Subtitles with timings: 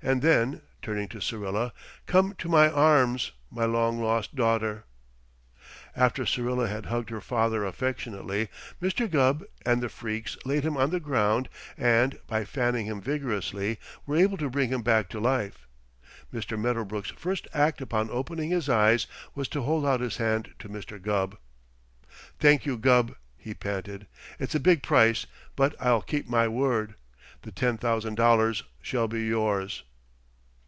[0.00, 1.72] And then, turning to Syrilla:
[2.06, 4.84] "Come to my arms, my long lost daughter!"
[5.96, 8.46] After Syrilla had hugged her father affectionately,
[8.80, 9.10] Mr.
[9.10, 14.14] Gubb and the freaks laid him on the ground and, by fanning him vigorously, were
[14.14, 15.66] able to bring him back to life.
[16.32, 16.56] Mr.
[16.56, 21.02] Medderbrook's first act upon opening his eyes was to hold out his hand to Mr.
[21.02, 21.38] Gubb.
[22.38, 24.06] "Thank you, Gubb," he panted.
[24.38, 25.26] "It's a big price,
[25.56, 26.94] but I'll keep my word.
[27.42, 29.82] The ten thousand dollars shall be yours."